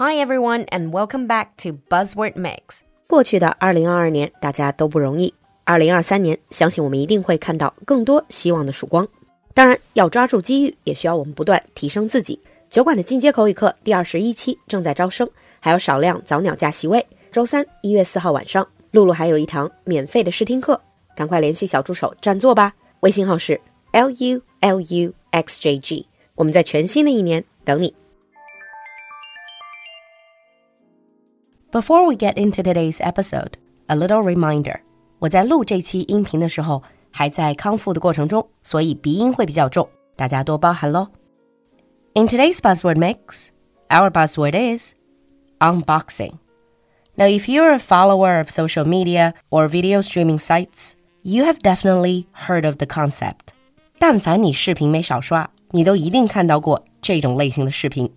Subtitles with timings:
[0.00, 2.82] Hi everyone, and welcome back to Buzzword Mix.
[3.08, 5.34] 过去的二零二二年，大家都不容易。
[5.64, 9.08] 二零二三年，相信我们一定会看到更多希望的曙光。
[9.54, 12.40] 当然，要抓住机遇，也需要我们不断提升自己。
[12.70, 17.04] 酒馆的进阶口语课第二十一期正在招生，还有少量早鸟价席位。
[17.32, 20.80] 周三一月四号晚上，露露还有一堂免费的试听课，
[21.16, 22.72] 赶快联系小助手占座吧。
[23.00, 23.60] 微信号是
[23.90, 26.06] l u l u x j g。
[26.36, 27.92] 我们在全新的一年等你。
[31.71, 33.53] Before we get into today's episode,
[33.87, 34.81] a little reminder.
[35.19, 41.07] 我在录这期音频的时候还在康复的过程中，所以鼻音会比较重，大家多包涵喽。
[42.13, 43.49] In today's buzzword mix,
[43.89, 44.93] our buzzword is
[45.59, 46.33] unboxing.
[47.15, 52.25] Now, if you're a follower of social media or video streaming sites, you have definitely
[52.47, 53.53] heard of the concept.
[53.97, 58.11] 但凡你视频没少刷，你都一定看到过这种类型的视频。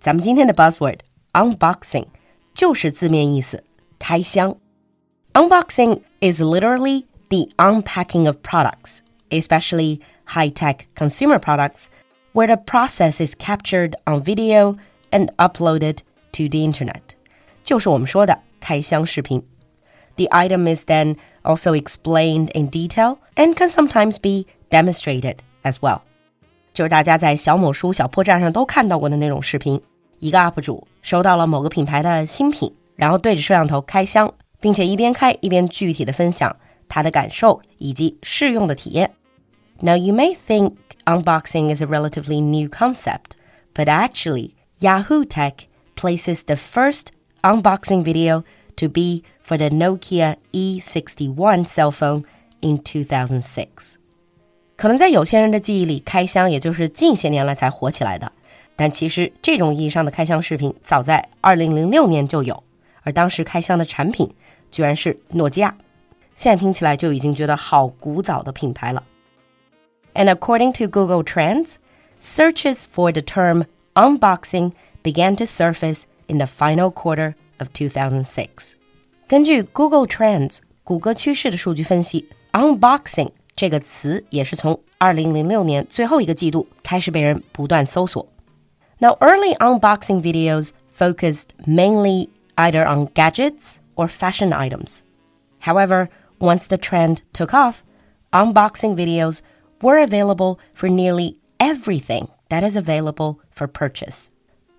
[0.00, 1.00] 咱们今天的 buzzword
[1.32, 2.06] unboxing
[2.56, 3.64] 就是字面意思，
[3.98, 4.56] 开箱。
[5.34, 11.86] Unboxing is literally the unpacking of products, especially high-tech consumer products,
[12.32, 14.76] where the process is captured on video
[15.10, 15.98] and uploaded
[16.32, 17.00] to the internet.
[17.64, 19.42] 就是我们说的开箱视频。
[20.16, 26.02] The item is then also explained in detail and can sometimes be demonstrated as well.
[26.74, 29.80] 就是大家在小某书、小破站上都看到过的那种视频。
[30.18, 36.56] 一个 UP 主收到了某个品牌的新品，然后对着摄像头开箱，并且一边开一边具体的分享
[36.88, 39.10] 他的感受以及试用的体验。
[39.80, 40.74] Now you may think
[41.04, 43.32] unboxing is a relatively new concept,
[43.74, 47.06] but actually Yahoo Tech places the first
[47.42, 48.44] unboxing video
[48.76, 52.24] to be for the Nokia E61 cell phone
[52.60, 53.96] in 2006.
[54.76, 58.30] 可能在有些人的记忆里，开箱也就是近些年来才火起来的。
[58.77, 62.63] 但其实这种意义上的开箱视频早在2006年就有，
[63.01, 64.31] 而当时开箱的产品
[64.71, 65.75] 居然是诺基亚。
[66.35, 69.03] 现在听起来就已经觉得好古早的品牌了。
[70.13, 71.77] And according to Google Trends,
[72.21, 74.73] searches for the term unboxing
[75.03, 78.73] began to surface in the final quarter of 2006.
[79.27, 88.27] 根据 Google Trends 谷歌趋势的数据分析，unboxing 这个词也是从2006年最后一个季度开始被人不断搜索。
[89.00, 95.02] now, early unboxing videos focused mainly either on gadgets or fashion items.
[95.60, 96.08] However,
[96.38, 97.82] once the trend took off,
[98.32, 99.40] unboxing videos
[99.80, 104.26] were available for nearly everything that is available for purchase.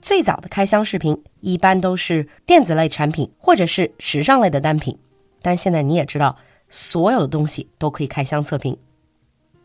[0.01, 4.97] 最早的开箱视频一般都是电子类产品或者是时尚类的单品，
[5.41, 6.37] 但现在你也知道，
[6.69, 8.77] 所有的东西都可以开箱测评。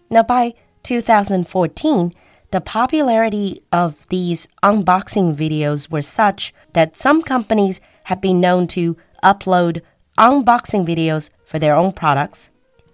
[0.09, 2.13] Now by 2014,
[2.53, 8.97] the popularity of these unboxing videos were such that some companies have been known to
[9.23, 9.83] upload
[10.17, 12.49] unboxing videos for their own products,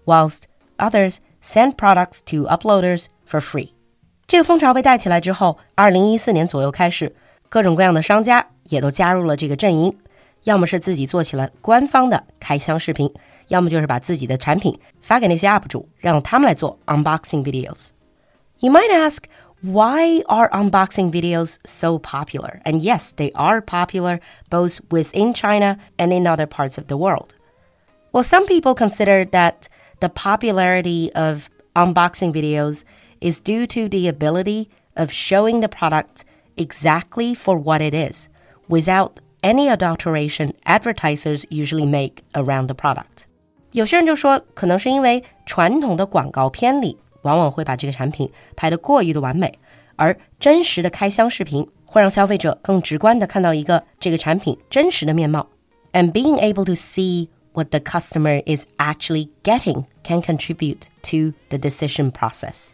[0.04, 0.44] whilst
[0.78, 3.70] others send products to uploaders for free.
[4.26, 7.14] 这个风潮被带起来之后，二零一四年左右开始，
[7.48, 9.96] 各种各样的商家也都加入了这个阵营，
[10.44, 13.12] 要么是自己做起了官方的开箱视频，
[13.48, 17.88] 要么就是把自己的产品发给那些 UP 主，让他们来做 unboxing videos.
[18.60, 19.18] You might ask,
[19.62, 22.60] why are unboxing videos so popular?
[22.64, 24.20] And yes, they are popular
[24.50, 27.34] both within China and in other parts of the world.
[28.12, 29.68] Well, some people consider that
[30.00, 32.84] the popularity of unboxing videos
[33.20, 36.24] is due to the ability of showing the product
[36.56, 38.28] exactly for what it is
[38.68, 43.26] without any adulteration advertisers usually make around the product.
[43.72, 49.58] 有些人就说，可能是因为传统的广告片里 往往会把这个产品拍得过于的完美，
[49.96, 55.48] 而真实的开箱视频会让消费者更直观的看到一个这个产品真实的面貌。
[55.92, 62.10] And being able to see what the customer is actually getting can contribute to the decision
[62.10, 62.70] process.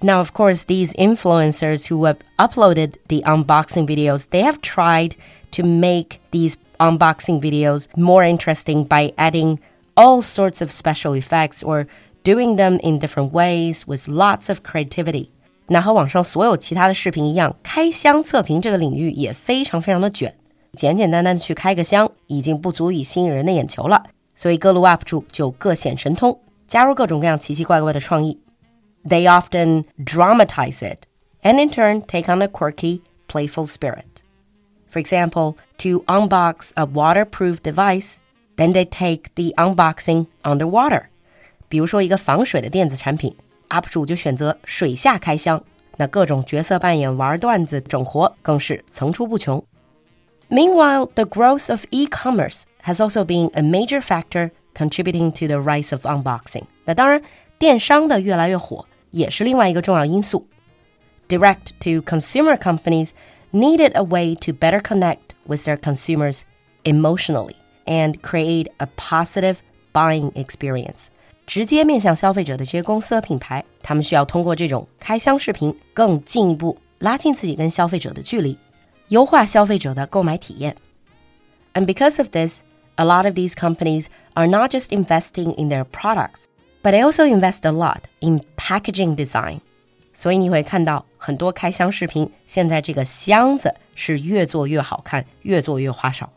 [0.00, 5.16] Now, of course, these influencers who have uploaded the unboxing videos, they have tried
[5.52, 9.58] to make these unboxing videos more interesting by adding
[9.96, 11.86] all sorts of special effects or
[12.24, 15.28] doing them in different ways with lots of creativity.
[15.66, 20.34] 那和网上所有其他的视频一样，开箱测评这个领域也非常非常的卷。
[20.74, 24.04] 简简单单的去开个箱，已经不足以吸引人的眼球了。
[24.34, 28.38] 所以各路 UP 主就各显神通，加入各种各样奇奇怪怪的创意。
[29.04, 31.04] They often dramatize it,
[31.42, 34.22] and in turn take on a quirky, playful spirit.
[34.90, 38.16] For example, to unbox a waterproof device,
[38.56, 41.08] then they take the unboxing underwater.
[41.72, 43.34] 比如说一个防水的电子产品，
[43.68, 45.62] UP 主就选择水下开箱，
[45.96, 49.62] 那各种角色扮演、玩段子、整活更是层出不穷。
[50.48, 55.92] Meanwhile, the growth of e-commerce has also been a major factor contributing to the rise
[55.92, 56.64] of unboxing.
[56.84, 57.20] 那当然，
[57.58, 60.46] 电商的越来越火也是另外一个重要因素。
[61.28, 63.10] Direct to consumer companies
[63.52, 66.42] needed a way to better connect with their consumers
[66.84, 69.56] emotionally and create a positive
[69.92, 71.08] buying experience.
[71.46, 78.58] 直接面向消费者的这些公司和品牌，他们需要通过这种开箱视频，更进一步拉近自己跟消费者的距离，
[79.08, 80.76] 优化消费者的购买体验。
[81.74, 82.62] And because of this,
[82.96, 86.44] a lot of these companies are not just investing in their products,
[86.82, 89.60] but they also invest a lot in packaging design.
[90.12, 96.28] 所以你会看到很多开箱视频，现在这个箱子是越做越好看，越做越花哨。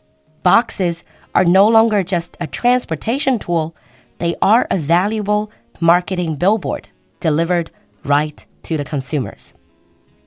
[0.44, 1.00] Boxes
[1.32, 3.72] are no longer just a transportation tool
[4.18, 5.50] they are a valuable
[5.80, 6.84] marketing billboard
[7.20, 7.70] delivered
[8.04, 9.52] right to the consumers.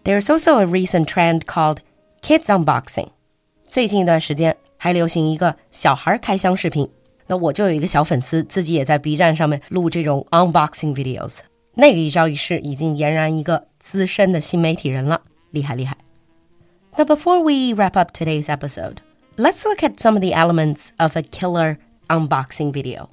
[0.03, 1.79] There's also a recent trend called
[2.21, 3.09] kids unboxing.
[3.67, 6.89] 最近一段时间还流行一个小孩开箱视频。
[7.27, 11.39] 那我就有一个小粉丝，自己也在 B 站上面录这种 unboxing videos。
[11.73, 15.97] 那个一招一式已经俨然一个资深的新媒体人了，厉害厉害。
[16.97, 18.97] Now, before we wrap up today's episode,
[19.37, 21.77] let's look at some of the elements of a killer
[22.07, 23.09] unboxing video.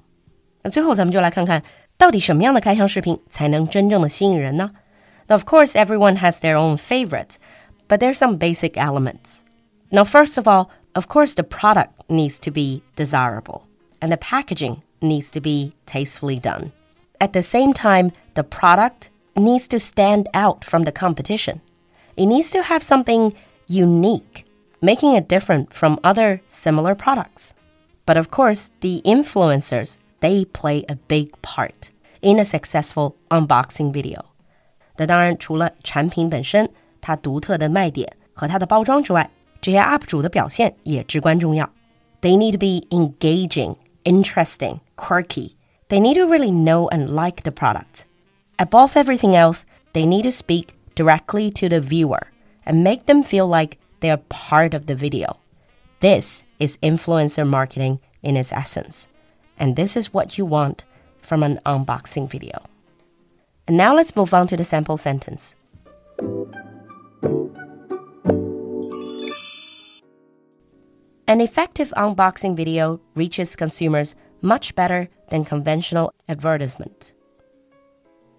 [0.70, 1.62] 最后咱们就来看看
[1.96, 4.70] 到底什么样的开箱视频才能真正的吸引人呢？
[5.28, 7.36] Now, of course, everyone has their own favorites,
[7.88, 9.40] but there's some basic elements.
[9.90, 13.62] Now, first of all, of course, the product needs to be desirable,
[14.00, 16.72] and the packaging needs to be tastefully done.
[17.20, 21.60] At the same time, the product needs to stand out from the competition.
[22.16, 23.34] It needs to have something
[23.68, 24.44] unique,
[24.80, 27.54] making it different from other similar products.
[28.04, 34.24] But of course, the influencers they play a big part in a successful unboxing video.
[34.96, 36.70] 那当然，除了产品本身
[37.00, 39.30] 它独特的卖点和它的包装之外，
[39.60, 41.70] 这些 UP 主的表现也至关重要。
[42.20, 45.52] They need to be engaging, interesting, quirky.
[45.88, 48.04] They need to really know and like the product.
[48.58, 49.62] Above everything else,
[49.92, 52.28] they need to speak directly to the viewer
[52.64, 55.38] and make them feel like they are part of the video.
[56.00, 59.08] This is influencer marketing in its essence.
[59.59, 60.83] And this is what you want
[61.19, 62.61] from an unboxing video.
[63.67, 65.55] And now let's move on to the sample sentence.
[71.27, 77.13] An effective unboxing video reaches consumers much better than conventional advertisement.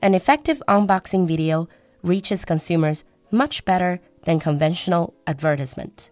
[0.00, 1.68] An effective unboxing video
[2.02, 6.10] reaches consumers much better than conventional advertisement.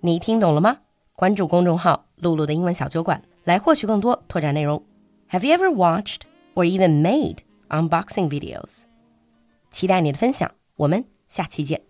[0.00, 0.78] 你听懂了吗？
[1.14, 4.83] 关注公众号“璐璐的英文小酒馆”，来获取更多拓展内容。
[5.29, 6.21] Have you ever watched
[6.55, 7.39] or even made
[7.69, 8.83] unboxing videos？
[9.69, 11.86] 期待你的分享，我们下期见。